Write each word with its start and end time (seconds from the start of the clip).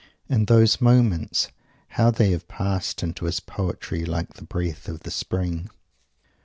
And 0.27 0.47
those 0.47 0.81
moments, 0.81 1.49
how 1.89 2.09
they 2.09 2.31
have 2.31 2.47
passed 2.47 3.03
into 3.03 3.25
his 3.25 3.39
poetry 3.39 4.03
like 4.03 4.33
the 4.33 4.43
breath 4.45 4.89
of 4.89 5.01
the 5.01 5.11
Spring! 5.11 5.69